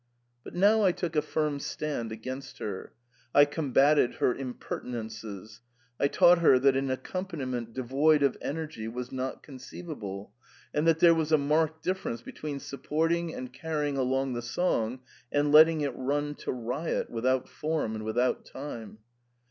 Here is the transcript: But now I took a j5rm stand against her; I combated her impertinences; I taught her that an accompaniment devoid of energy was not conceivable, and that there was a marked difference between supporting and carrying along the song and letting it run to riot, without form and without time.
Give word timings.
But 0.43 0.55
now 0.55 0.83
I 0.83 0.91
took 0.93 1.15
a 1.15 1.21
j5rm 1.21 1.61
stand 1.61 2.11
against 2.11 2.57
her; 2.57 2.91
I 3.35 3.45
combated 3.45 4.15
her 4.15 4.33
impertinences; 4.33 5.61
I 5.99 6.07
taught 6.07 6.39
her 6.39 6.57
that 6.57 6.75
an 6.75 6.89
accompaniment 6.89 7.71
devoid 7.73 8.23
of 8.23 8.35
energy 8.41 8.87
was 8.87 9.11
not 9.11 9.43
conceivable, 9.43 10.33
and 10.73 10.87
that 10.87 11.01
there 11.01 11.13
was 11.13 11.31
a 11.31 11.37
marked 11.37 11.83
difference 11.83 12.23
between 12.23 12.59
supporting 12.59 13.31
and 13.35 13.53
carrying 13.53 13.95
along 13.95 14.33
the 14.33 14.41
song 14.41 15.01
and 15.31 15.51
letting 15.51 15.81
it 15.81 15.93
run 15.95 16.33
to 16.33 16.51
riot, 16.51 17.11
without 17.11 17.47
form 17.47 17.93
and 17.93 18.03
without 18.03 18.43
time. 18.43 18.97